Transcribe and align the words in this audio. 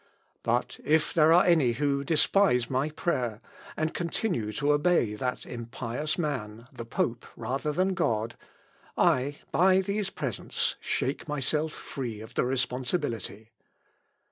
But 0.41 0.79
if 0.83 1.13
there 1.13 1.31
are 1.31 1.45
any 1.45 1.73
who 1.73 2.03
despise 2.03 2.71
my 2.71 2.89
prayer, 2.89 3.39
and 3.77 3.93
continue 3.93 4.51
to 4.53 4.73
obey 4.73 5.13
that 5.13 5.45
impious 5.45 6.17
man, 6.17 6.67
the 6.73 6.85
pope, 6.85 7.23
rather 7.35 7.71
than 7.71 7.93
God, 7.93 8.35
I, 8.97 9.37
by 9.51 9.79
these 9.79 10.09
presents, 10.09 10.75
shake 10.79 11.27
myself 11.27 11.71
free 11.71 12.19
of 12.19 12.33
the 12.33 12.45
responsibility. 12.45 13.51